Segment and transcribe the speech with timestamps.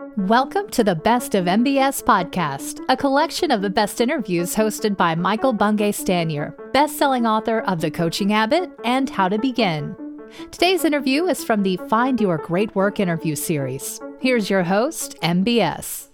[0.00, 5.14] Welcome to the Best of MBS podcast, a collection of the best interviews hosted by
[5.14, 9.94] Michael Bungay Stanier, best-selling author of The Coaching Habit and How to Begin.
[10.50, 14.00] Today's interview is from the Find Your Great Work interview series.
[14.20, 16.08] Here's your host, MBS.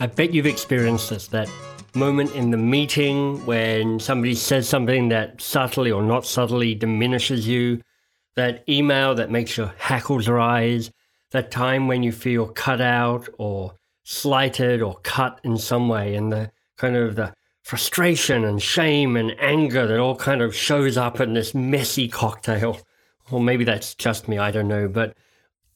[0.00, 1.48] I bet you've experienced this that
[1.94, 7.80] moment in the meeting when somebody says something that subtly or not subtly diminishes you,
[8.34, 10.90] that email that makes your hackles rise,
[11.30, 16.32] that time when you feel cut out or slighted or cut in some way, and
[16.32, 21.20] the kind of the frustration and shame and anger that all kind of shows up
[21.20, 22.80] in this messy cocktail.
[23.30, 24.88] Or maybe that's just me, I don't know.
[24.88, 25.16] But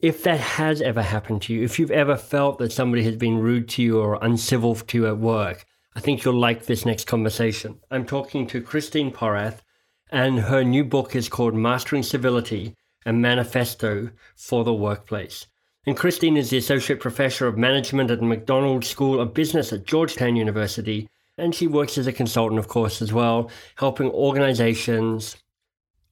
[0.01, 3.39] if that has ever happened to you, if you've ever felt that somebody has been
[3.39, 5.65] rude to you or uncivil to you at work,
[5.95, 7.79] I think you'll like this next conversation.
[7.91, 9.61] I'm talking to Christine Porath,
[10.11, 12.75] and her new book is called Mastering Civility
[13.07, 15.47] a manifesto for the workplace.
[15.87, 19.85] And Christine is the Associate Professor of Management at the McDonough School of Business at
[19.85, 21.09] Georgetown University.
[21.37, 25.37] And she works as a consultant, of course, as well, helping organizations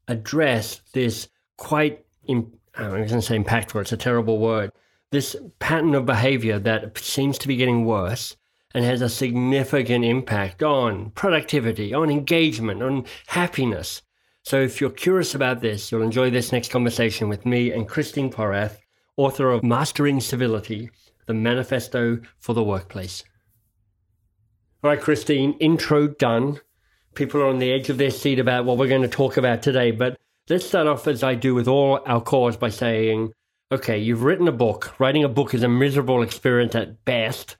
[0.08, 4.72] address this quite, I'm going to say impactful, it's a terrible word,
[5.10, 8.36] this pattern of behavior that seems to be getting worse
[8.74, 14.02] and has a significant impact on productivity, on engagement, on happiness.
[14.44, 18.30] So if you're curious about this, you'll enjoy this next conversation with me and Christine
[18.30, 18.78] Porath,
[19.16, 20.90] author of Mastering Civility,
[21.26, 23.22] the Manifesto for the Workplace.
[24.82, 26.60] All right, Christine, intro done.
[27.14, 29.62] People are on the edge of their seat about what we're going to talk about
[29.62, 33.32] today, but let's start off as I do with all our calls by saying,
[33.70, 34.98] okay, you've written a book.
[34.98, 37.56] Writing a book is a miserable experience at best.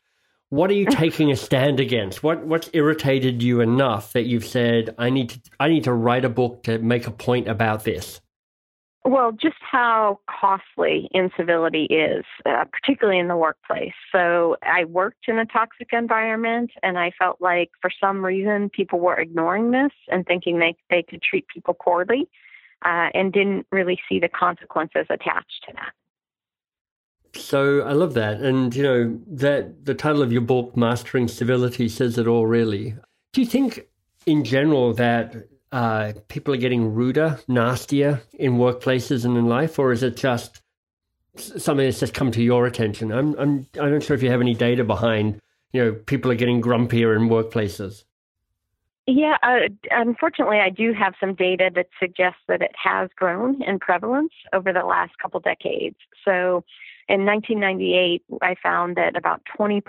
[0.53, 2.22] What are you taking a stand against?
[2.22, 6.27] What what's irritated you enough that you've said I need to I need to write
[6.27, 8.20] a book to make a point about this?
[9.03, 13.94] Well, just how costly incivility is, uh, particularly in the workplace.
[14.14, 19.00] So I worked in a toxic environment, and I felt like for some reason people
[19.00, 22.28] were ignoring this and thinking they they could treat people poorly,
[22.84, 25.93] uh, and didn't really see the consequences attached to that.
[27.34, 28.41] So I love that.
[28.41, 32.94] And, you know, that the title of your book, Mastering Civility, says it all, really.
[33.32, 33.87] Do you think,
[34.26, 39.92] in general, that uh, people are getting ruder, nastier in workplaces and in life, or
[39.92, 40.60] is it just
[41.37, 43.10] something that's just come to your attention?
[43.10, 45.41] I'm, I'm, I'm not sure if you have any data behind,
[45.72, 48.04] you know, people are getting grumpier in workplaces.
[49.07, 53.79] Yeah, uh, unfortunately, I do have some data that suggests that it has grown in
[53.81, 55.97] prevalence over the last couple decades.
[56.25, 56.65] So,
[57.09, 59.83] in 1998, I found that about 20%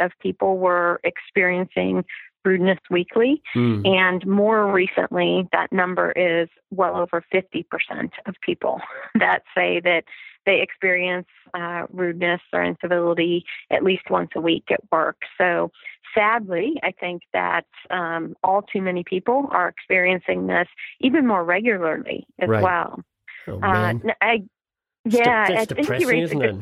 [0.00, 2.04] of people were experiencing
[2.44, 3.42] rudeness weekly.
[3.54, 3.86] Mm.
[3.86, 7.64] And more recently, that number is well over 50%
[8.26, 8.80] of people
[9.14, 10.02] that say that
[10.46, 15.18] they experience uh, rudeness or incivility at least once a week at work.
[15.36, 15.70] So,
[16.14, 20.68] sadly, I think that um, all too many people are experiencing this
[21.00, 22.62] even more regularly as right.
[22.62, 23.02] well.
[23.46, 24.42] Oh, uh, I,
[25.04, 26.56] yeah, that's depressing, isn't it?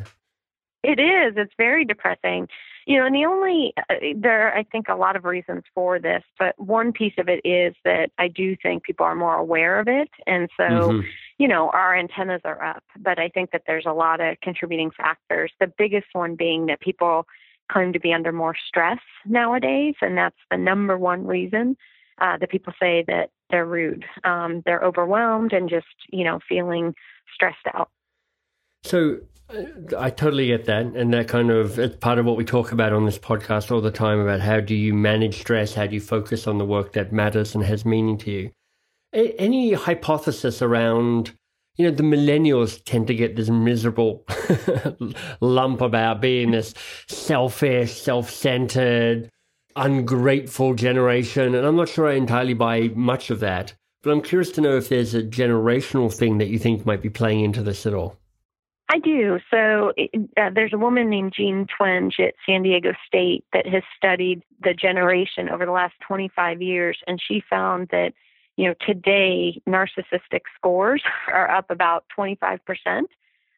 [0.83, 1.34] It is.
[1.37, 2.49] It's very depressing.
[2.87, 5.99] You know, and the only, uh, there are, I think, a lot of reasons for
[5.99, 9.81] this, but one piece of it is that I do think people are more aware
[9.81, 10.09] of it.
[10.28, 11.07] And so, mm-hmm.
[11.39, 12.84] you know, our antennas are up.
[12.97, 15.51] But I think that there's a lot of contributing factors.
[15.59, 17.27] The biggest one being that people
[17.71, 19.94] claim to be under more stress nowadays.
[20.00, 21.77] And that's the number one reason
[22.21, 24.04] uh, that people say that they're rude.
[24.25, 26.94] Um, they're overwhelmed and just, you know, feeling
[27.34, 27.91] stressed out.
[28.84, 29.19] So
[29.50, 32.72] uh, I totally get that, and that kind of it's part of what we talk
[32.72, 35.94] about on this podcast all the time about how do you manage stress, how do
[35.94, 38.50] you focus on the work that matters and has meaning to you.
[39.12, 41.33] A- any hypothesis around,
[41.76, 44.25] you know, the millennials tend to get this miserable
[45.41, 46.75] lump about being this
[47.06, 49.31] selfish, self-centered,
[49.76, 53.75] ungrateful generation, and I'm not sure I entirely buy much of that.
[54.03, 57.10] But I'm curious to know if there's a generational thing that you think might be
[57.10, 58.16] playing into this at all.
[58.88, 59.41] I do.
[59.50, 59.92] So
[60.36, 64.74] uh, there's a woman named Jean Twenge at San Diego State that has studied the
[64.74, 68.12] generation over the last 25 years, and she found that
[68.56, 73.10] you know today narcissistic scores are up about 25 percent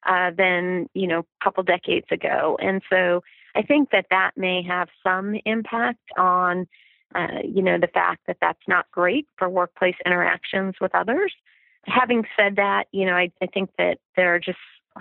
[0.06, 3.22] uh, than you know a couple decades ago, and so
[3.54, 6.66] I think that that may have some impact on
[7.14, 11.32] uh, you know the fact that that's not great for workplace interactions with others.
[11.86, 14.58] Having said that, you know I, I think that there are just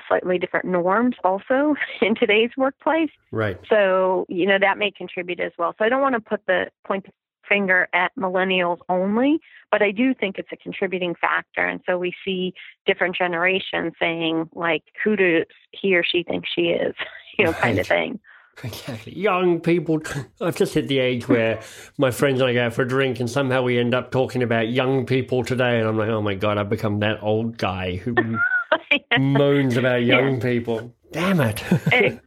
[0.08, 3.10] slightly different norms also in today's workplace.
[3.32, 3.58] Right.
[3.70, 5.74] So, you know, that may contribute as well.
[5.78, 7.12] So I don't want to put the point the
[7.48, 9.40] finger at millennials only,
[9.72, 11.66] but I do think it's a contributing factor.
[11.66, 12.54] And so we see
[12.86, 16.96] different generations saying, like, who does he or she think she is,
[17.38, 17.62] you know, right.
[17.62, 18.20] kind of thing.
[18.64, 19.18] Exactly.
[19.18, 20.02] Young people.
[20.42, 21.62] I've just hit the age where
[21.98, 24.42] my friends and I go out for a drink, and somehow we end up talking
[24.42, 25.80] about young people today.
[25.80, 28.16] And I'm like, oh my God, I've become that old guy who
[29.20, 30.42] moans about young yeah.
[30.42, 30.96] people.
[31.12, 32.20] Damn it.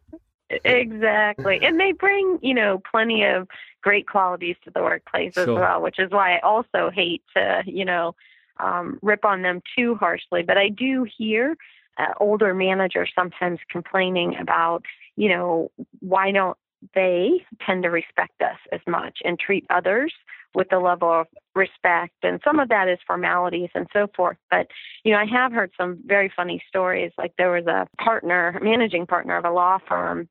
[0.65, 1.61] exactly.
[1.63, 3.49] And they bring, you know, plenty of
[3.83, 5.43] great qualities to the workplace sure.
[5.43, 8.15] as well, which is why I also hate to, you know,
[8.59, 10.43] um, rip on them too harshly.
[10.43, 11.57] But I do hear
[11.99, 14.85] uh, older managers sometimes complaining about,
[15.17, 15.71] you know,
[16.01, 16.57] why don't
[16.95, 20.13] they tend to respect us as much and treat others
[20.55, 24.67] with the level of respect and some of that is formalities and so forth but
[25.05, 29.07] you know i have heard some very funny stories like there was a partner managing
[29.07, 30.29] partner of a law firm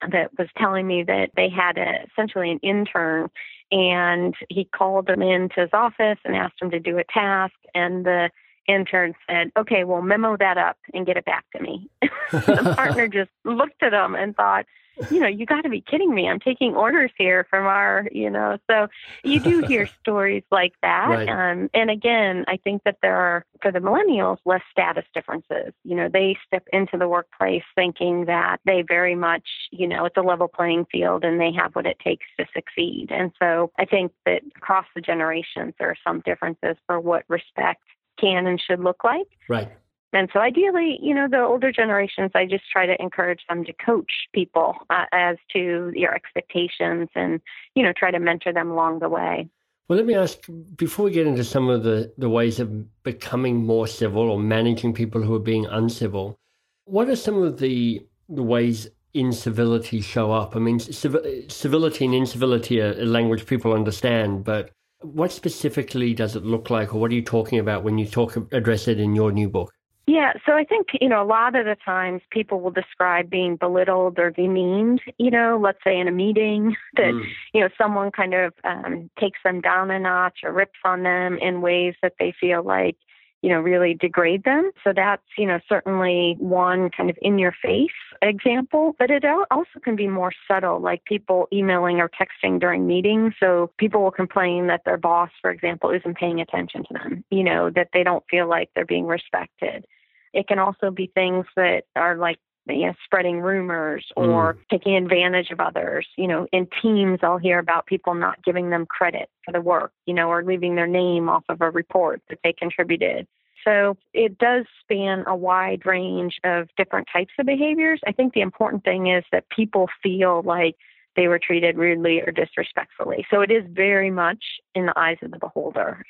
[0.00, 3.28] that was telling me that they had a, essentially an intern
[3.70, 8.04] and he called him into his office and asked him to do a task and
[8.06, 8.30] the
[8.66, 11.88] intern said okay well memo that up and get it back to me.
[12.30, 14.66] The partner just looked at him and thought
[15.10, 16.28] you know, you got to be kidding me.
[16.28, 18.88] I'm taking orders here from our, you know, so
[19.22, 21.08] you do hear stories like that.
[21.08, 21.28] Right.
[21.28, 25.72] Um, and again, I think that there are, for the millennials, less status differences.
[25.84, 30.16] You know, they step into the workplace thinking that they very much, you know, it's
[30.16, 33.08] a level playing field and they have what it takes to succeed.
[33.10, 37.82] And so I think that across the generations, there are some differences for what respect
[38.18, 39.26] can and should look like.
[39.48, 39.70] Right.
[40.12, 43.72] And so, ideally, you know, the older generations, I just try to encourage them to
[43.74, 47.40] coach people uh, as to your expectations and,
[47.74, 49.50] you know, try to mentor them along the way.
[49.88, 50.38] Well, let me ask
[50.76, 54.94] before we get into some of the, the ways of becoming more civil or managing
[54.94, 56.38] people who are being uncivil,
[56.84, 60.56] what are some of the, the ways incivility show up?
[60.56, 64.70] I mean, civility and incivility are a language people understand, but
[65.00, 68.36] what specifically does it look like, or what are you talking about when you talk
[68.52, 69.72] address it in your new book?
[70.08, 73.56] Yeah, so I think, you know, a lot of the times people will describe being
[73.56, 77.26] belittled or demeaned, you know, let's say in a meeting that, mm.
[77.52, 81.36] you know, someone kind of um, takes them down a notch or rips on them
[81.36, 82.96] in ways that they feel like,
[83.42, 84.70] you know, really degrade them.
[84.82, 87.90] So that's, you know, certainly one kind of in your face
[88.22, 93.34] example, but it also can be more subtle, like people emailing or texting during meetings.
[93.38, 97.44] So people will complain that their boss, for example, isn't paying attention to them, you
[97.44, 99.84] know, that they don't feel like they're being respected.
[100.32, 102.38] It can also be things that are like
[102.68, 104.58] you know, spreading rumors or mm.
[104.70, 106.06] taking advantage of others.
[106.16, 109.92] You know, in teams, I'll hear about people not giving them credit for the work,
[110.06, 113.26] you know, or leaving their name off of a report that they contributed.
[113.64, 118.00] So it does span a wide range of different types of behaviors.
[118.06, 120.76] I think the important thing is that people feel like
[121.16, 123.26] they were treated rudely or disrespectfully.
[123.30, 124.42] So it is very much
[124.74, 126.04] in the eyes of the beholder.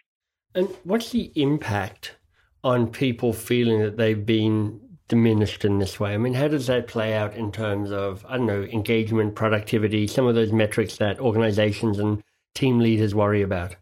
[0.54, 2.16] And what's the impact
[2.64, 6.14] on people feeling that they've been diminished in this way?
[6.14, 10.06] I mean, how does that play out in terms of, I don't know, engagement, productivity,
[10.06, 12.22] some of those metrics that organizations and
[12.55, 13.76] team leaders worry about?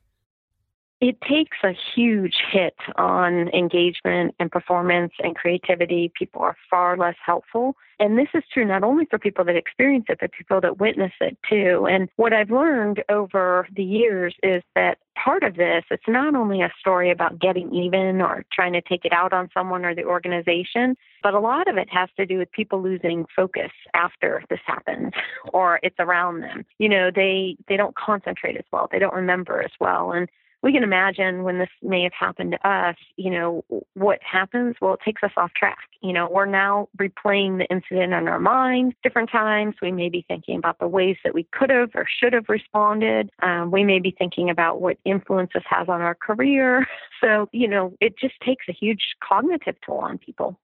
[1.01, 6.11] It takes a huge hit on engagement and performance and creativity.
[6.19, 7.77] People are far less helpful.
[7.99, 11.13] And this is true not only for people that experience it, but people that witness
[11.21, 11.87] it too.
[11.91, 16.63] And what I've learned over the years is that part of this, it's not only
[16.63, 20.05] a story about getting even or trying to take it out on someone or the
[20.05, 24.61] organization, but a lot of it has to do with people losing focus after this
[24.67, 25.13] happens
[25.53, 26.65] or it's around them.
[26.79, 30.13] You know, they they don't concentrate as well, they don't remember as well.
[30.13, 30.29] And
[30.67, 34.75] we can imagine when this may have happened to us, you know, what happens?
[34.81, 35.79] Well, it takes us off track.
[36.03, 39.77] You know, we're now replaying the incident in our mind different times.
[39.81, 43.31] We may be thinking about the ways that we could have or should have responded.
[43.45, 46.87] Um, we may be thinking about what influence this has on our career.
[47.23, 50.61] So, you know, it just takes a huge cognitive toll on people.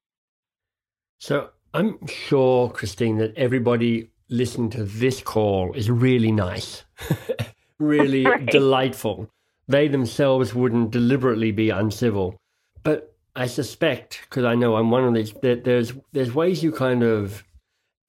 [1.19, 6.83] So I'm sure, Christine, that everybody listening to this call is really nice,
[7.79, 8.45] really right.
[8.45, 9.31] delightful
[9.67, 12.37] they themselves wouldn't deliberately be uncivil.
[12.83, 16.71] But I suspect, because I know I'm one of these, that there's there's ways you
[16.71, 17.43] kind of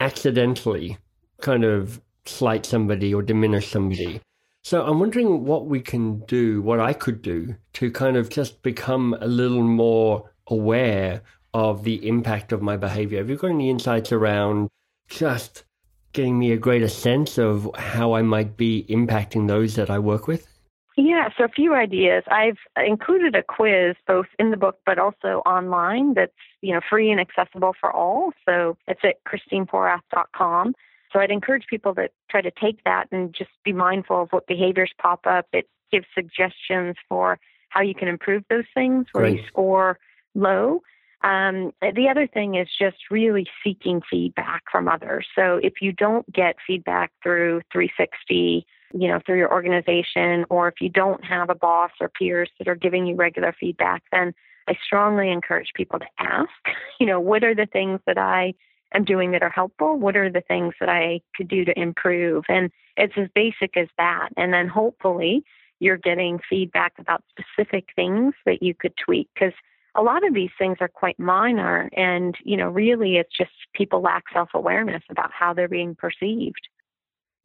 [0.00, 0.98] accidentally
[1.40, 4.20] kind of slight somebody or diminish somebody.
[4.62, 8.62] So I'm wondering what we can do, what I could do to kind of just
[8.62, 13.18] become a little more aware of the impact of my behavior.
[13.18, 14.68] Have you got any insights around
[15.08, 15.64] just
[16.12, 20.26] getting me a greater sense of how I might be impacting those that I work
[20.26, 20.53] with?
[20.96, 22.22] Yeah, so a few ideas.
[22.30, 27.10] I've included a quiz both in the book but also online that's, you know, free
[27.10, 28.30] and accessible for all.
[28.48, 30.74] So it's at christineporath.com.
[31.12, 34.46] So I'd encourage people to try to take that and just be mindful of what
[34.46, 35.46] behaviors pop up.
[35.52, 37.38] It gives suggestions for
[37.70, 39.40] how you can improve those things where Great.
[39.40, 39.98] you score
[40.34, 40.80] low.
[41.22, 45.26] Um, the other thing is just really seeking feedback from others.
[45.34, 50.74] So if you don't get feedback through 360, you know, through your organization, or if
[50.80, 54.32] you don't have a boss or peers that are giving you regular feedback, then
[54.68, 56.48] I strongly encourage people to ask,
[57.00, 58.54] you know, what are the things that I
[58.94, 59.98] am doing that are helpful?
[59.98, 62.44] What are the things that I could do to improve?
[62.48, 64.28] And it's as basic as that.
[64.36, 65.44] And then hopefully
[65.80, 69.52] you're getting feedback about specific things that you could tweak because
[69.96, 74.00] a lot of these things are quite minor and you know really it's just people
[74.00, 76.68] lack self-awareness about how they're being perceived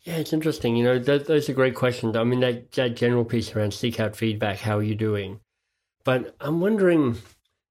[0.03, 0.75] Yeah, it's interesting.
[0.75, 2.15] You know, that, those are great questions.
[2.15, 5.39] I mean, that, that general piece around seek out feedback, how are you doing?
[6.05, 7.17] But I'm wondering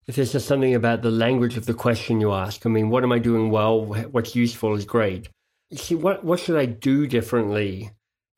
[0.07, 2.65] if there's just something about the language of the question you ask.
[2.67, 3.85] I mean, what am I doing well?
[3.85, 5.29] What's useful is great.
[5.71, 7.91] You see, what, what should I do differently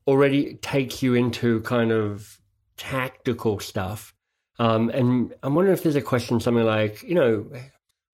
[0.07, 2.41] already takes you into kind of
[2.77, 4.15] tactical stuff.
[4.59, 7.47] Um, and I'm wondering if there's a question, something like, you know,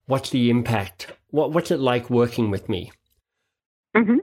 [0.05, 1.11] what's the impact?
[1.31, 2.91] What, what's it like working with me?
[3.95, 4.17] mm-hmm.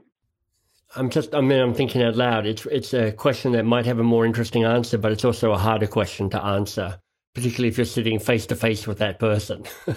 [0.95, 2.45] I'm just, I mean, I'm thinking out loud.
[2.45, 5.57] It's, it's a question that might have a more interesting answer, but it's also a
[5.57, 6.99] harder question to answer,
[7.33, 9.63] particularly if you're sitting face to face with that person.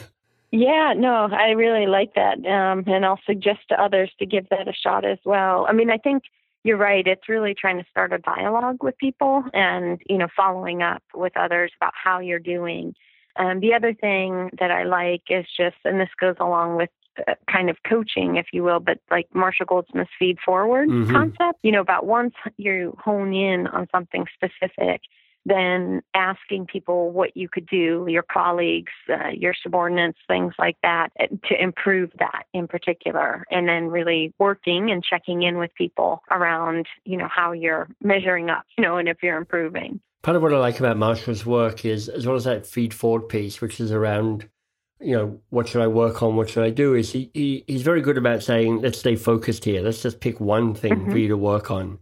[0.51, 4.67] yeah no i really like that um, and i'll suggest to others to give that
[4.67, 6.23] a shot as well i mean i think
[6.65, 7.07] you're right.
[7.07, 11.37] It's really trying to start a dialogue with people and, you know, following up with
[11.37, 12.95] others about how you're doing.
[13.37, 16.91] Um, the other thing that I like is just, and this goes along with
[17.51, 21.13] kind of coaching, if you will, but like Marshall Goldsmith's feed forward Mhm.
[21.13, 25.03] concept, you know, about once you hone in on something specific,
[25.47, 31.11] then asking people what you could do, your colleagues, uh, your subordinates, things like that,
[31.19, 33.47] uh, to improve that in particular.
[33.51, 38.51] And then really working and checking in with people around, you know, how you're measuring
[38.51, 40.01] up, you know, and if you're improving.
[40.23, 43.29] Part of what I like about Marshall's work is, as well as that feed forward
[43.29, 44.49] piece, which is around,
[45.01, 46.37] you know, what should I work on?
[46.37, 46.95] What should I do?
[46.95, 49.81] Is he, he he's very good about saying, let's stay focused here.
[49.83, 51.21] Let's just pick one thing for Mhm.
[51.21, 51.99] you to work on.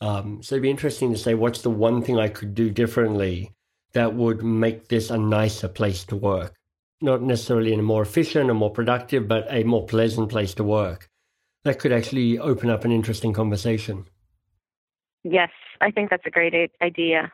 [0.00, 3.52] Um, so it'd be interesting to say, what's the one thing I could do differently
[3.92, 6.54] that would make this a nicer place to work?
[7.00, 10.64] Not necessarily in a more efficient or more productive, but a more pleasant place to
[10.64, 11.08] work.
[11.64, 14.06] That could actually open up an interesting conversation.
[15.22, 17.30] Yes, I think that's a great idea.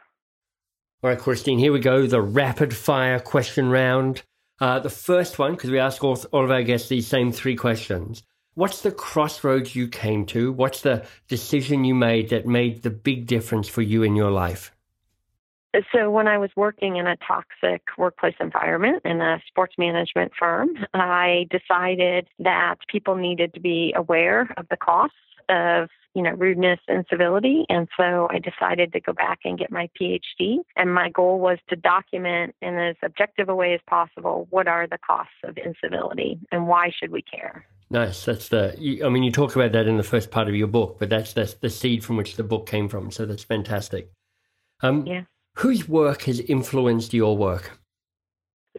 [1.02, 2.06] All right, Christine, here we go.
[2.06, 4.23] The rapid fire question round.
[4.60, 7.56] Uh, the first one, because we ask all, all of our guests these same three
[7.56, 8.22] questions.
[8.54, 10.50] What's the crossroads you came to?
[10.50, 14.72] What's the decision you made that made the big difference for you in your life?
[15.92, 20.70] So, when I was working in a toxic workplace environment in a sports management firm,
[20.94, 25.16] I decided that people needed to be aware of the costs
[25.48, 29.70] of you know rudeness and civility and so i decided to go back and get
[29.70, 34.46] my phd and my goal was to document in as objective a way as possible
[34.50, 38.24] what are the costs of incivility and why should we care Nice.
[38.24, 38.74] That's the.
[39.04, 41.32] I mean, you talk about that in the first part of your book, but that's
[41.32, 43.12] that's the seed from which the book came from.
[43.12, 44.10] So that's fantastic.
[44.82, 45.22] Um, Yeah.
[45.58, 47.78] Whose work has influenced your work?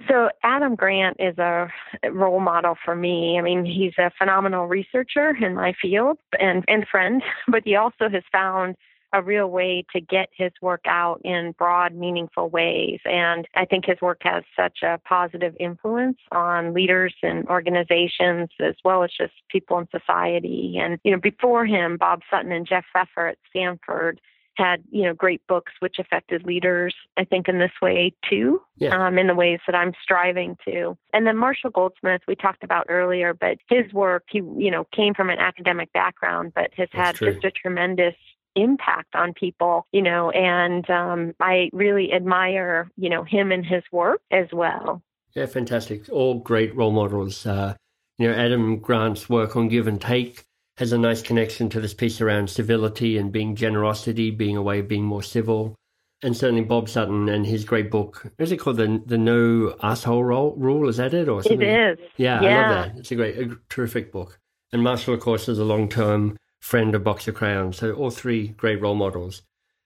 [0.08, 1.68] So Adam Grant is a
[2.12, 3.38] role model for me.
[3.38, 8.10] I mean, he's a phenomenal researcher in my field and, and friend, but he also
[8.10, 8.76] has found
[9.14, 13.00] a real way to get his work out in broad, meaningful ways.
[13.06, 18.76] And I think his work has such a positive influence on leaders and organizations as
[18.84, 20.78] well as just people in society.
[20.78, 24.20] And, you know, before him, Bob Sutton and Jeff Pfeffer at Stanford
[24.58, 29.08] had you know great books which affected leaders i think in this way too Yeah.
[29.08, 32.88] um, in the ways that i'm striving to and then marshall goldsmith we talked about
[32.90, 37.08] earlier but his work he you know came from an academic background but has That's
[37.08, 37.34] had true.
[37.34, 38.16] just a tremendous
[38.56, 43.84] impact on people you know and um, i really admire you know him and his
[43.92, 45.02] work as well
[45.36, 46.10] Yeah, fantastic.
[46.10, 47.46] All great role models.
[47.46, 47.76] Uh,
[48.18, 50.47] you know, Adam Grant's work on give and take
[50.78, 54.80] has a nice connection to this piece around civility and being generosity, being a way
[54.80, 55.76] of being more civil.
[56.24, 60.24] And certainly Bob Sutton and his great book, is it called the the No Asshole
[60.24, 60.56] Rule?
[60.56, 61.62] Rule is that it or it something?
[61.62, 63.00] is Yeah, I love that.
[63.00, 64.40] It's a great, a terrific book.
[64.72, 67.78] And Marshall, of course, is a long term friend of Box of Crayons.
[67.78, 69.44] So all three great role models.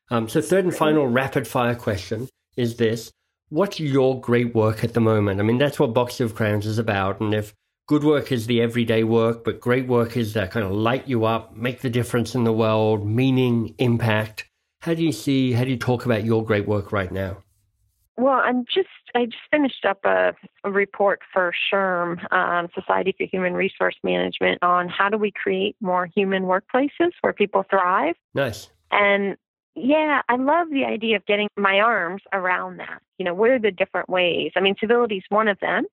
[0.10, 3.12] Um, so third and final rapid fire question is this:
[3.50, 5.42] What's your great work at the moment?
[5.42, 7.20] I mean, that's what Box of Crayons is about.
[7.20, 7.54] And if
[7.92, 11.26] good work is the everyday work, but great work is that kind of light you
[11.26, 14.46] up, make the difference in the world, meaning, impact.
[14.80, 15.52] How do you see?
[15.52, 17.44] How do you talk about your great work right now?
[18.16, 20.34] Well, I'm just I just finished up a,
[20.64, 25.76] a report for SHRM, um, Society for Human Resource Management, on how do we create
[25.82, 28.16] more human workplaces where people thrive.
[28.34, 28.70] Nice.
[28.92, 29.36] And
[29.76, 33.02] yeah, I love the idea of getting my arms around that.
[33.18, 34.54] You know, what are the different ways?
[34.56, 35.84] I mean, civility is one of them,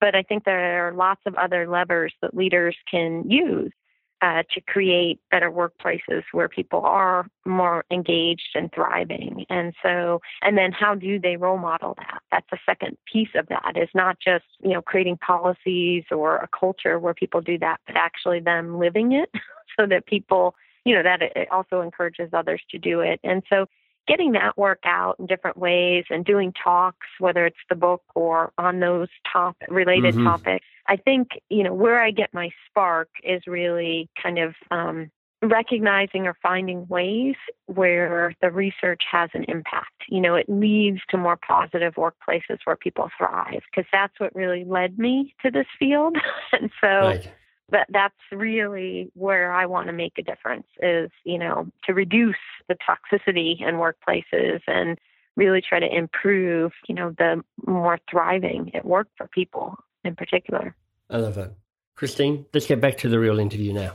[0.00, 3.72] but I think there are lots of other levers that leaders can use
[4.20, 9.44] uh, to create better workplaces where people are more engaged and thriving.
[9.48, 12.20] And so, and then how do they role model that?
[12.30, 16.48] That's the second piece of that is not just, you know, creating policies or a
[16.48, 19.30] culture where people do that, but actually them living it
[19.78, 23.20] so that people, you know, that it also encourages others to do it.
[23.22, 23.66] And so
[24.08, 28.52] getting that work out in different ways and doing talks, whether it's the book or
[28.58, 30.24] on those top related mm-hmm.
[30.24, 30.66] topics.
[30.86, 35.10] I think, you know, where I get my spark is really kind of um,
[35.42, 37.34] recognizing or finding ways
[37.66, 40.04] where the research has an impact.
[40.08, 44.64] You know, it leads to more positive workplaces where people thrive because that's what really
[44.64, 46.16] led me to this field.
[46.52, 47.30] and so right
[47.70, 52.36] that that's really where I want to make a difference is, you know, to reduce
[52.68, 54.98] the toxicity in workplaces and
[55.36, 60.74] really try to improve, you know, the more thriving at work for people in particular.
[61.10, 61.52] I love that.
[61.94, 63.92] Christine, let's get back to the real interview now.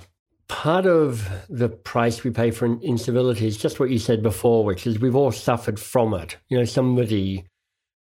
[0.47, 4.85] Part of the price we pay for incivility is just what you said before, which
[4.85, 6.37] is we've all suffered from it.
[6.49, 7.45] You know, somebody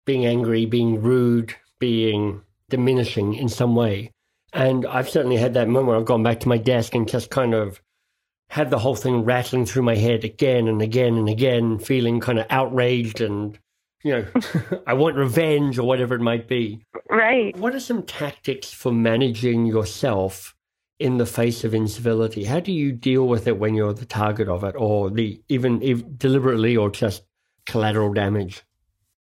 [0.04, 4.10] being angry, being rude, being diminishing in some way.
[4.52, 5.98] And I've certainly had that moment.
[5.98, 7.80] I've gone back to my desk and just kind of
[8.50, 12.38] had the whole thing rattling through my head again and again and again, feeling kind
[12.38, 13.58] of outraged and,
[14.04, 14.26] you know,
[14.86, 16.84] I want revenge or whatever it might be.
[17.08, 17.56] Right.
[17.56, 20.54] What are some tactics for managing yourself
[20.98, 22.44] in the face of incivility?
[22.44, 25.82] How do you deal with it when you're the target of it or the even,
[25.82, 27.22] even deliberately or just
[27.64, 28.64] collateral damage?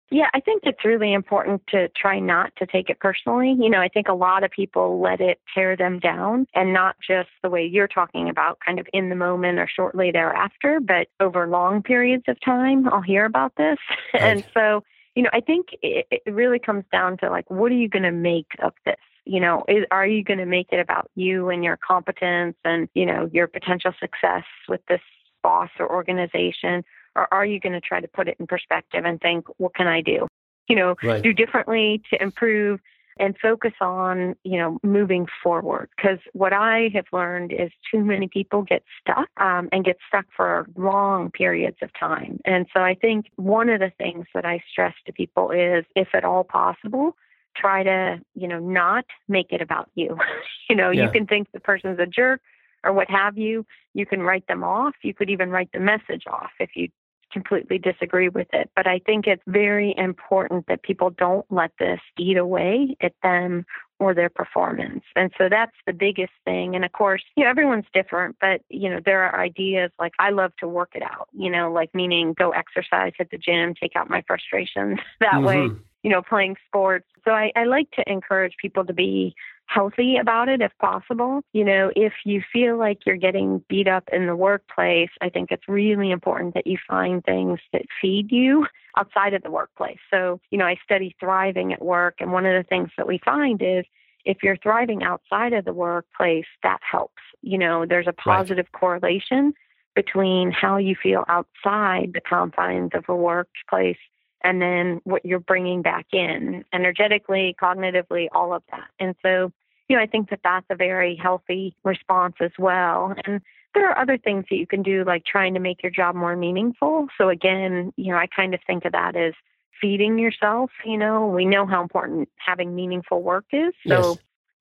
[0.09, 3.55] Yeah, I think it's really important to try not to take it personally.
[3.59, 6.95] You know, I think a lot of people let it tear them down and not
[7.05, 11.07] just the way you're talking about, kind of in the moment or shortly thereafter, but
[11.19, 12.87] over long periods of time.
[12.87, 13.77] I'll hear about this.
[14.13, 14.23] Right.
[14.23, 14.83] And so,
[15.15, 18.03] you know, I think it, it really comes down to like, what are you going
[18.03, 18.95] to make of this?
[19.25, 22.87] you know is, are you going to make it about you and your competence and
[22.93, 25.01] you know your potential success with this
[25.43, 26.83] boss or organization
[27.17, 29.87] or are you going to try to put it in perspective and think, what can
[29.87, 30.27] I do?
[30.69, 31.23] You know, right.
[31.23, 32.79] do differently to improve
[33.19, 35.89] and focus on, you know, moving forward.
[35.95, 40.25] Because what I have learned is too many people get stuck um, and get stuck
[40.35, 42.39] for long periods of time.
[42.45, 46.09] And so I think one of the things that I stress to people is, if
[46.13, 47.15] at all possible,
[47.55, 50.17] try to, you know, not make it about you.
[50.69, 51.05] you know, yeah.
[51.05, 52.41] you can think the person's a jerk
[52.83, 53.65] or what have you.
[53.93, 54.93] You can write them off.
[55.01, 56.89] You could even write the message off if you
[57.31, 58.69] completely disagree with it.
[58.75, 63.65] But I think it's very important that people don't let this eat away at them
[63.99, 65.03] or their performance.
[65.15, 66.75] And so that's the biggest thing.
[66.75, 70.29] And of course, you know, everyone's different, but you know, there are ideas like I
[70.29, 73.95] love to work it out, you know, like meaning go exercise at the gym, take
[73.95, 75.45] out my frustrations that mm-hmm.
[75.45, 75.69] way,
[76.03, 77.07] you know, playing sports.
[77.25, 79.35] So I, I like to encourage people to be
[79.67, 81.41] healthy about it if possible.
[81.53, 85.51] You know, if you feel like you're getting beat up in the workplace, I think
[85.51, 88.65] it's really important that you find things that feed you
[88.97, 89.99] outside of the workplace.
[90.11, 93.19] So, you know, I study thriving at work, and one of the things that we
[93.23, 93.85] find is
[94.25, 97.21] if you're thriving outside of the workplace, that helps.
[97.41, 98.79] You know, there's a positive right.
[98.79, 99.53] correlation
[99.95, 103.97] between how you feel outside the confines of a workplace
[104.41, 108.87] and then what you're bringing back in energetically, cognitively, all of that.
[108.99, 109.51] And so,
[109.89, 113.15] you know, I think that that's a very healthy response as well.
[113.25, 113.41] And
[113.73, 116.35] there are other things that you can do, like trying to make your job more
[116.35, 117.07] meaningful.
[117.17, 119.33] So, again, you know, I kind of think of that as
[119.79, 120.71] feeding yourself.
[120.85, 123.73] You know, we know how important having meaningful work is.
[123.87, 124.17] So, yes.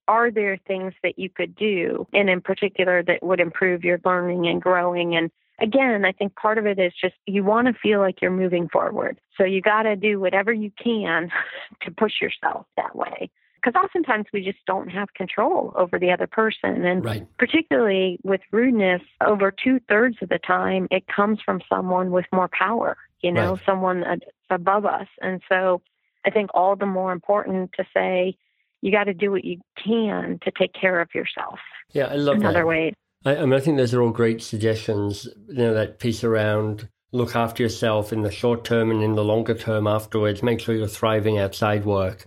[0.09, 4.47] Are there things that you could do, and in particular, that would improve your learning
[4.47, 8.01] and growing and again, I think part of it is just you want to feel
[8.01, 9.19] like you're moving forward.
[9.37, 11.31] So you got to do whatever you can
[11.83, 13.31] to push yourself that way.
[13.63, 16.85] Because oftentimes we just don't have control over the other person.
[16.85, 17.27] And right.
[17.39, 22.49] particularly with rudeness, over two thirds of the time, it comes from someone with more
[22.49, 23.63] power, you know, right.
[23.67, 24.17] someone uh,
[24.51, 25.09] above us.
[25.21, 25.83] And so
[26.25, 28.37] I think all the more important to say,
[28.83, 31.59] you got to do what you can to take care of yourself.
[31.93, 32.67] Yeah, I love in that.
[32.67, 32.95] ways.
[33.25, 35.29] I, I mean, I think those are all great suggestions.
[35.49, 39.25] You know, that piece around look after yourself in the short term and in the
[39.25, 40.43] longer term afterwards.
[40.43, 42.27] Make sure you're thriving outside work.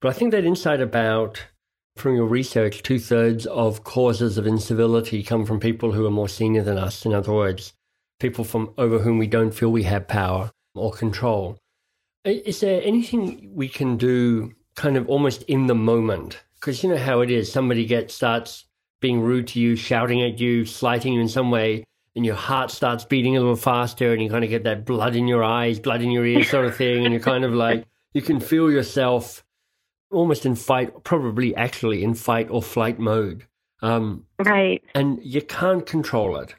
[0.00, 1.42] But I think that insight about,
[1.96, 6.28] from your research, two thirds of causes of incivility come from people who are more
[6.28, 7.06] senior than us.
[7.06, 7.72] In other words,
[8.20, 11.58] people from over whom we don't feel we have power or control.
[12.24, 16.40] Is there anything we can do kind of almost in the moment?
[16.54, 17.50] Because you know how it is.
[17.50, 18.64] Somebody gets starts
[19.00, 21.84] being rude to you, shouting at you, slighting you in some way,
[22.14, 25.16] and your heart starts beating a little faster, and you kind of get that blood
[25.16, 27.84] in your eyes, blood in your ears sort of thing, and you're kind of like
[28.14, 29.44] you can feel yourself
[30.10, 33.44] almost in fight, probably actually in fight or flight mode.
[33.82, 34.82] Um, right.
[34.94, 36.54] And you can't control it.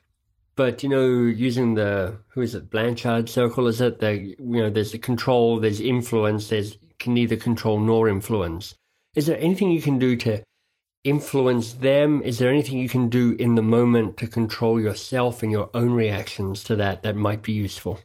[0.55, 3.67] But you know, using the who is it, Blanchard circle?
[3.67, 4.69] Is it the you know?
[4.69, 8.75] There's the control, there's influence, there's can neither control nor influence.
[9.15, 10.43] Is there anything you can do to
[11.03, 12.21] influence them?
[12.21, 15.91] Is there anything you can do in the moment to control yourself and your own
[15.91, 17.99] reactions to that that might be useful?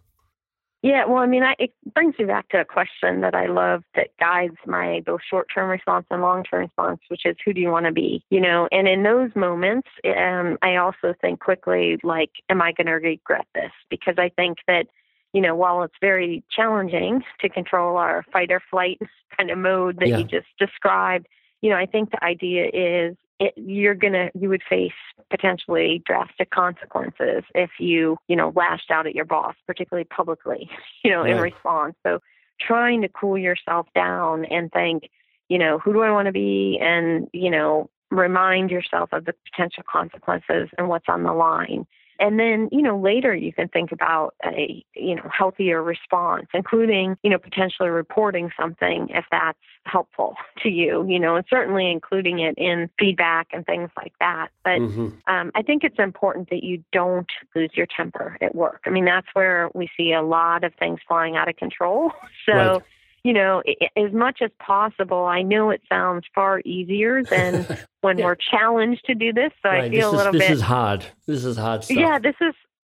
[0.83, 3.85] Yeah, well, I mean, I, it brings me back to a question that I love
[3.95, 7.61] that guides my both short term response and long term response, which is who do
[7.61, 8.25] you want to be?
[8.31, 12.89] You know, and in those moments, um, I also think quickly, like, am I going
[12.89, 13.71] to regret this?
[13.91, 14.87] Because I think that,
[15.33, 19.01] you know, while it's very challenging to control our fight or flight
[19.37, 20.19] kind of mode that yeah.
[20.19, 21.27] you just described,
[21.63, 24.93] you know, I think the idea is it, you're gonna you would face
[25.31, 30.69] potentially drastic consequences if you you know lashed out at your boss, particularly publicly,
[31.05, 31.95] you know, in response.
[32.07, 32.21] So
[32.61, 35.05] trying to cool yourself down and think,
[35.49, 39.35] you know, who do I want to be, and you know, remind yourself of the
[39.51, 41.87] potential consequences and what's on the line.
[42.23, 47.17] And then, you know, later you can think about a, you know, healthier response, including,
[47.25, 52.39] you know, potentially reporting something if that's helpful to you, you know, and certainly including
[52.39, 54.51] it in feedback and things like that.
[54.63, 55.09] But mm-hmm.
[55.27, 58.83] um, I think it's important that you don't lose your temper at work.
[58.87, 62.13] I mean, that's where we see a lot of things flying out of control.
[62.47, 62.83] So, right
[63.25, 63.63] you know,
[63.97, 65.25] as much as possible.
[65.25, 67.67] I know it sounds far easier than
[68.01, 68.25] when yeah.
[68.25, 69.53] we're challenged to do this.
[69.63, 69.85] So right.
[69.85, 70.49] I feel this a little is, bit.
[70.49, 71.05] This is hard.
[71.27, 71.97] This is hard stuff.
[71.97, 72.55] Yeah, this is.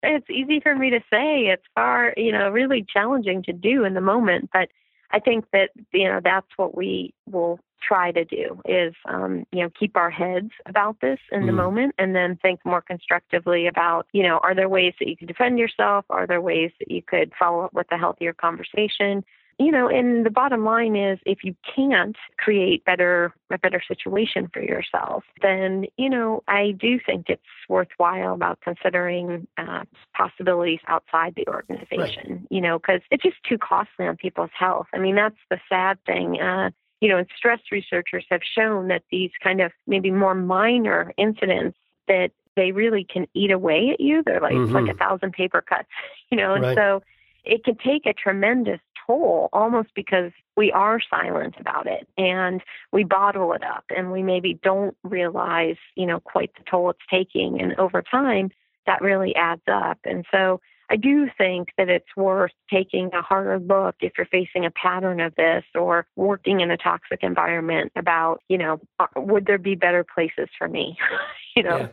[0.08, 1.46] It's easy for me to say.
[1.46, 4.52] It's far, you know, really challenging to do in the moment.
[4.54, 4.70] But
[5.12, 9.62] I think that you know that's what we will try to do is um, you
[9.62, 11.46] know keep our heads about this in mm.
[11.46, 15.16] the moment and then think more constructively about you know are there ways that you
[15.16, 19.24] can defend yourself are there ways that you could follow up with a healthier conversation
[19.58, 24.50] you know, and the bottom line is if you can't create better a better situation
[24.52, 31.36] for yourself, then, you know, I do think it's worthwhile about considering uh, possibilities outside
[31.36, 32.48] the organization, right.
[32.50, 34.88] you know, because it's just too costly on people's health.
[34.94, 36.42] I mean, that's the sad thing.
[36.42, 41.14] Uh, you know, and stress researchers have shown that these kind of maybe more minor
[41.18, 44.24] incidents that they really can eat away at you.
[44.26, 44.74] They're like mm-hmm.
[44.74, 45.90] like a thousand paper cuts,
[46.30, 46.76] you know, and right.
[46.76, 47.04] so
[47.44, 53.04] it can take a tremendous toll almost because we are silent about it and we
[53.04, 57.62] bottle it up and we maybe don't realize, you know, quite the toll it's taking.
[57.62, 58.52] And over time,
[58.86, 60.00] that really adds up.
[60.04, 64.66] And so I do think that it's worth taking a harder look if you're facing
[64.66, 69.46] a pattern of this or working in a toxic environment about, you know, uh, would
[69.46, 70.98] there be better places for me?
[71.56, 71.78] you know?
[71.78, 71.88] Yeah.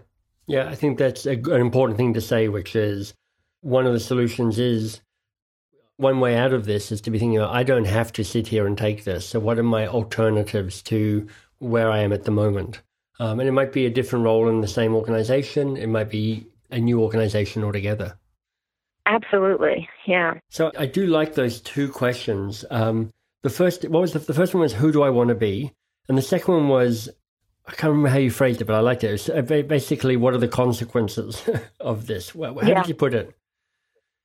[0.46, 3.14] yeah, I think that's a, an important thing to say, which is
[3.62, 5.01] one of the solutions is
[6.03, 8.67] one way out of this is to be thinking, I don't have to sit here
[8.67, 9.27] and take this.
[9.27, 11.27] So, what are my alternatives to
[11.59, 12.83] where I am at the moment?
[13.21, 16.47] Um, and it might be a different role in the same organization, it might be
[16.71, 18.19] a new organization altogether.
[19.07, 20.35] Absolutely, yeah.
[20.51, 22.65] So, I do like those two questions.
[22.71, 23.11] Um,
[23.43, 25.73] the first, what was the, the first one was, who do I want to be?
[26.09, 27.09] And the second one was,
[27.67, 29.29] I can't remember how you phrased it, but I liked it.
[29.29, 31.49] it uh, basically, what are the consequences
[31.81, 32.31] of this?
[32.31, 32.83] How yeah.
[32.83, 33.35] did you put it?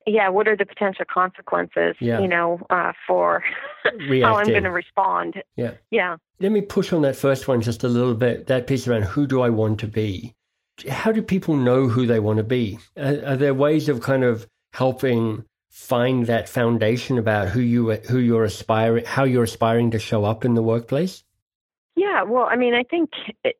[0.07, 2.19] Yeah, what are the potential consequences, yeah.
[2.19, 3.43] you know, uh, for
[3.83, 5.43] how I'm going to respond?
[5.57, 5.73] Yeah.
[5.91, 6.15] Yeah.
[6.39, 9.27] Let me push on that first one just a little bit, that piece around who
[9.27, 10.33] do I want to be?
[10.89, 12.79] How do people know who they want to be?
[12.95, 18.17] Are, are there ways of kind of helping find that foundation about who you who
[18.17, 21.23] you're aspiring how you're aspiring to show up in the workplace?
[21.95, 23.09] Yeah, well, I mean, I think,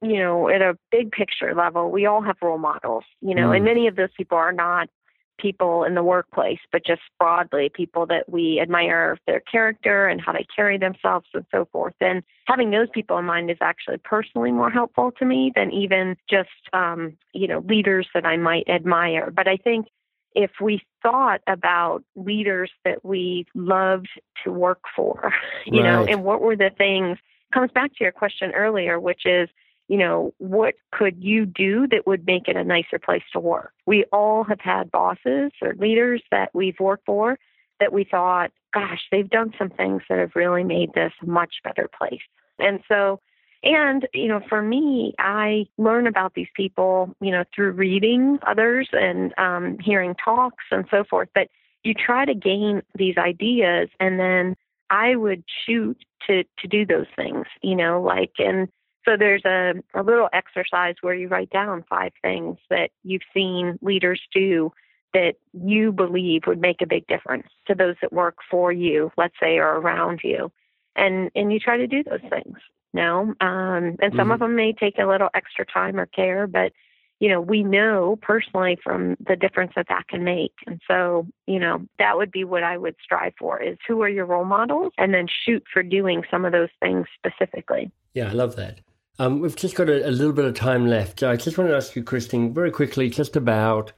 [0.03, 3.55] you know, at a big picture level, we all have role models, you know, mm.
[3.55, 4.89] and many of those people are not
[5.37, 10.33] people in the workplace, but just broadly people that we admire their character and how
[10.33, 11.93] they carry themselves and so forth.
[12.01, 16.17] And having those people in mind is actually personally more helpful to me than even
[16.29, 19.31] just, um, you know, leaders that I might admire.
[19.31, 19.87] But I think
[20.33, 24.09] if we thought about leaders that we loved
[24.43, 25.31] to work for,
[25.65, 25.91] you right.
[25.91, 27.17] know, and what were the things,
[27.53, 29.49] comes back to your question earlier, which is,
[29.87, 33.73] you know, what could you do that would make it a nicer place to work?
[33.85, 37.37] We all have had bosses or leaders that we've worked for
[37.79, 41.55] that we thought, gosh, they've done some things that have really made this a much
[41.63, 42.21] better place.
[42.59, 43.19] And so,
[43.63, 48.89] and, you know, for me, I learn about these people, you know, through reading others
[48.91, 51.29] and um, hearing talks and so forth.
[51.33, 51.49] But
[51.83, 54.55] you try to gain these ideas and then
[54.89, 55.97] I would shoot
[56.27, 58.69] to to do those things, you know, like and
[59.07, 63.79] so there's a, a little exercise where you write down five things that you've seen
[63.81, 64.71] leaders do
[65.13, 69.35] that you believe would make a big difference to those that work for you, let's
[69.41, 70.51] say, or around you.
[70.95, 72.57] And and you try to do those things.
[72.93, 74.31] No, um, and some mm-hmm.
[74.31, 76.73] of them may take a little extra time or care, but
[77.19, 80.53] you know we know personally from the difference that that can make.
[80.65, 84.09] And so you know that would be what I would strive for: is who are
[84.09, 87.91] your role models, and then shoot for doing some of those things specifically.
[88.13, 88.79] Yeah, I love that.
[89.19, 91.23] Um, we've just got a, a, little bit of time left.
[91.23, 93.93] I just want to ask you, Christine, very quickly, just about,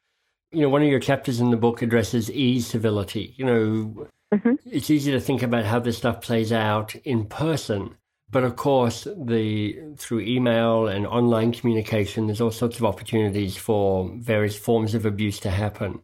[0.52, 3.34] you know, one of your chapters in the book addresses e-civility.
[3.38, 4.54] You know, mm-hmm.
[4.66, 7.96] it's easy to think about how this stuff plays out in person.
[8.32, 14.12] But of course, the through email and online communication, there's all sorts of opportunities for
[14.16, 16.02] various forms of abuse to happen.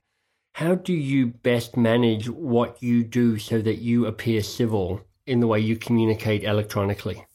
[0.55, 5.47] How do you best manage what you do so that you appear civil in the
[5.47, 7.25] way you communicate electronically?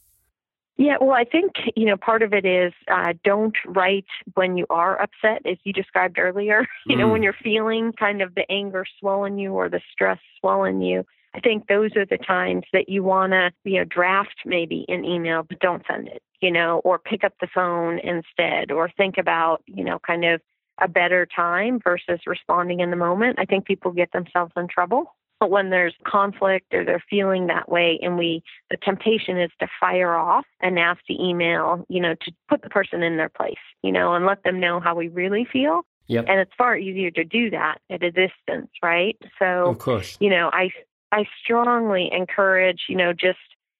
[0.80, 4.64] Yeah, well, I think, you know, part of it is uh, don't write when you
[4.70, 6.66] are upset, as you described earlier.
[6.86, 7.00] You mm.
[7.00, 11.04] know, when you're feeling kind of the anger swelling you or the stress swelling you.
[11.34, 15.04] I think those are the times that you want to, you know, draft maybe an
[15.04, 19.18] email, but don't send it, you know, or pick up the phone instead, or think
[19.18, 20.40] about, you know, kind of
[20.80, 23.38] a better time versus responding in the moment.
[23.38, 27.68] I think people get themselves in trouble but when there's conflict or they're feeling that
[27.68, 32.32] way and we the temptation is to fire off a nasty email, you know, to
[32.48, 35.48] put the person in their place, you know, and let them know how we really
[35.50, 35.80] feel.
[36.08, 36.26] Yep.
[36.28, 39.16] And it's far easier to do that at a distance, right?
[39.38, 40.18] So of course.
[40.20, 40.70] you know, I
[41.10, 43.38] I strongly encourage, you know, just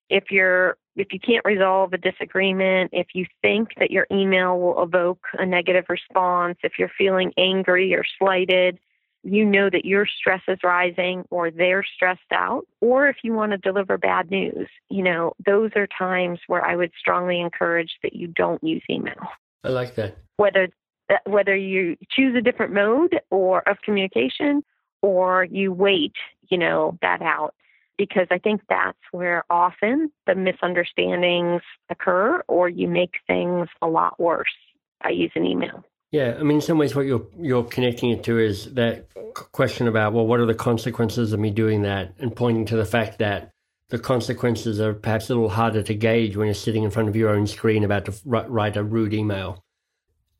[0.09, 4.81] if you're if you can't resolve a disagreement, if you think that your email will
[4.83, 8.77] evoke a negative response, if you're feeling angry or slighted,
[9.23, 13.51] you know that your stress is rising or they're stressed out, or if you want
[13.51, 18.13] to deliver bad news, you know, those are times where I would strongly encourage that
[18.13, 19.27] you don't use email.
[19.63, 20.17] I like that.
[20.37, 20.69] Whether
[21.09, 24.63] uh, whether you choose a different mode or of communication
[25.01, 26.13] or you wait,
[26.49, 27.53] you know, that out
[27.97, 34.19] because I think that's where often the misunderstandings occur or you make things a lot
[34.19, 34.49] worse
[35.03, 35.83] by using email.
[36.11, 39.07] Yeah, I mean, in some ways, what you're you're connecting it to is that
[39.53, 42.85] question about well, what are the consequences of me doing that, and pointing to the
[42.85, 43.51] fact that
[43.89, 47.15] the consequences are perhaps a little harder to gauge when you're sitting in front of
[47.15, 49.63] your own screen about to write a rude email.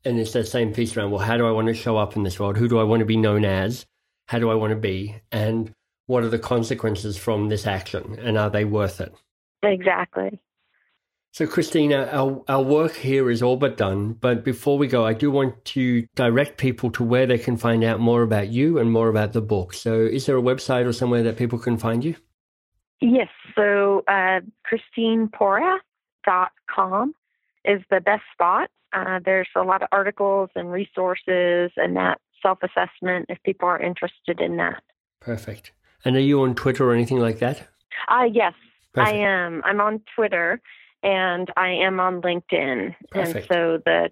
[0.04, 2.22] And it's that same piece around well, how do I want to show up in
[2.22, 2.56] this world?
[2.56, 3.86] Who do I want to be known as?
[4.26, 5.16] How do I want to be?
[5.30, 5.72] And
[6.06, 8.18] what are the consequences from this action?
[8.18, 9.14] And are they worth it?
[9.62, 10.40] Exactly.
[11.32, 14.12] So, Christina, our, our work here is all but done.
[14.12, 17.82] But before we go, I do want to direct people to where they can find
[17.82, 19.72] out more about you and more about the book.
[19.72, 22.16] So, is there a website or somewhere that people can find you?
[23.00, 23.28] Yes.
[23.54, 24.40] So, uh,
[24.70, 27.14] ChristinePorath.com
[27.64, 28.68] is the best spot.
[28.92, 33.80] Uh, there's a lot of articles and resources and that self assessment if people are
[33.80, 34.82] interested in that.
[35.20, 35.72] Perfect.
[36.04, 37.68] And are you on Twitter or anything like that?
[38.06, 38.52] Uh, yes,
[38.92, 39.16] Perfect.
[39.16, 39.62] I am.
[39.64, 40.60] I'm on Twitter
[41.02, 42.94] and I am on LinkedIn.
[43.10, 43.36] Perfect.
[43.36, 44.10] And so the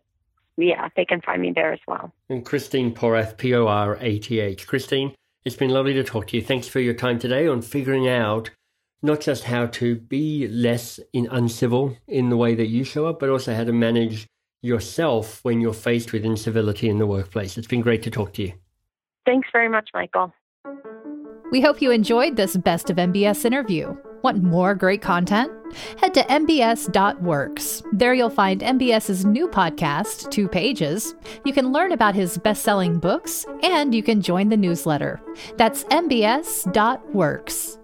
[0.57, 2.13] yeah, they can find me there as well.
[2.29, 4.67] And Christine Porath, P O R A T H.
[4.67, 6.43] Christine, it's been lovely to talk to you.
[6.43, 8.51] Thanks for your time today on figuring out
[9.03, 13.19] not just how to be less in uncivil in the way that you show up,
[13.19, 14.27] but also how to manage
[14.61, 17.57] yourself when you're faced with incivility in the workplace.
[17.57, 18.53] It's been great to talk to you.
[19.25, 20.35] Thanks very much, Michael.
[21.51, 23.97] We hope you enjoyed this Best of MBS interview.
[24.23, 25.51] Want more great content?
[25.99, 27.83] Head to mbs.works.
[27.93, 31.15] There you'll find MBS's new podcast, Two Pages.
[31.45, 35.21] You can learn about his best selling books, and you can join the newsletter.
[35.57, 37.80] That's mbs.works.